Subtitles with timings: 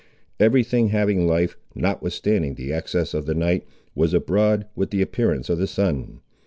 [0.39, 5.47] Every thing having life, notwithstanding the excesses of the night, was abroad with the appearance
[5.47, 6.21] of the sun.